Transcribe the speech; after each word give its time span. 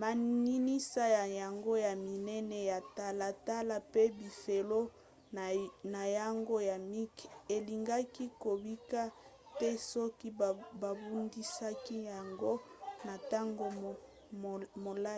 maninisa 0.00 1.02
na 1.16 1.24
yango 1.40 1.72
ya 1.86 1.92
minene 2.06 2.58
ya 2.70 2.78
talatala 2.96 3.74
mpe 3.90 4.02
bifelo 4.18 4.80
na 5.94 6.02
yango 6.18 6.56
ya 6.70 6.76
mike 6.90 7.24
elingaki 7.56 8.24
kobika 8.44 9.00
te 9.58 9.68
soki 9.90 10.28
babundisaki 10.82 11.96
yango 12.12 12.52
na 13.06 13.12
ntango 13.20 13.64
molai 14.84 15.14